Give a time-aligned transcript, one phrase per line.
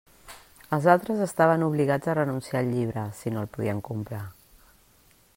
[0.77, 4.23] Els altres estaven obligats a renunciar al llibre si no el podien comprar.